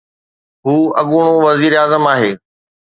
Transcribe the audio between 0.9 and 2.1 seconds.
اڳوڻو وزيراعظم